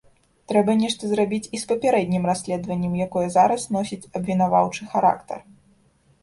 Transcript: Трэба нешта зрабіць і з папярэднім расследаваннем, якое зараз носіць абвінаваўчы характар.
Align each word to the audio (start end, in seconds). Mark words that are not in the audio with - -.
Трэба 0.51 0.71
нешта 0.83 1.03
зрабіць 1.11 1.51
і 1.57 1.59
з 1.63 1.67
папярэднім 1.71 2.23
расследаваннем, 2.29 2.97
якое 3.05 3.23
зараз 3.37 3.67
носіць 3.77 4.09
абвінаваўчы 4.21 4.83
характар. 4.97 5.37